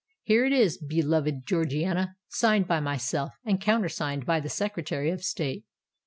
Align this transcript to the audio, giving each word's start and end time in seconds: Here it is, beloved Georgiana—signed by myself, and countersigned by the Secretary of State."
Here 0.23 0.45
it 0.45 0.51
is, 0.51 0.79
beloved 0.79 1.45
Georgiana—signed 1.45 2.67
by 2.67 2.79
myself, 2.79 3.35
and 3.45 3.61
countersigned 3.61 4.25
by 4.25 4.39
the 4.39 4.49
Secretary 4.49 5.11
of 5.11 5.21
State." 5.23 5.63